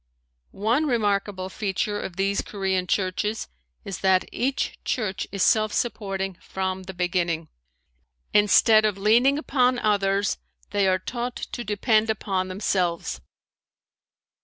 [0.49, 3.47] One remarkable feature of these Korean churches
[3.85, 7.49] is that each church is self supporting from the beginning.
[8.33, 10.39] Instead of leaning upon others
[10.71, 13.21] they are taught to depend upon themselves.